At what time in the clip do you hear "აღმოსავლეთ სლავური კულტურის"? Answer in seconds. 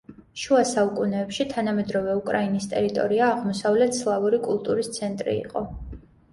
3.37-4.93